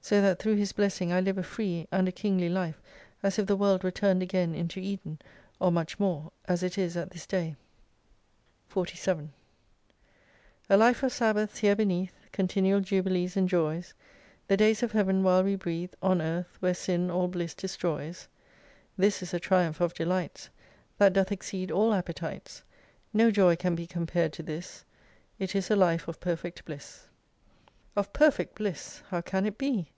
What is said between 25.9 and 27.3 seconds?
of perfect Bliss.